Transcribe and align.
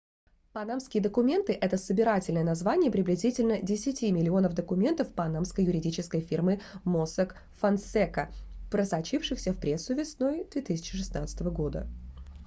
панамские 0.53 1.03
документы- 1.03 1.53
это 1.61 1.77
собирательное 1.77 2.43
название 2.43 2.89
приблизительно 2.91 3.61
десяти 3.61 4.11
миллионов 4.11 4.55
документов 4.55 5.13
панамской 5.13 5.63
юридической 5.63 6.21
фирмы 6.21 6.59
mossack 6.85 7.35
fonseca 7.61 8.33
просочившихся 8.71 9.53
в 9.53 9.59
прессу 9.59 9.93
весной 9.93 10.43
2016 10.45 11.39
г 11.41 11.87